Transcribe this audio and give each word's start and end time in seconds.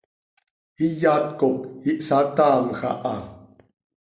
iyat 0.87 1.25
cop 1.39 1.59
ihsataamj 1.91 2.79
aha. 2.91 3.15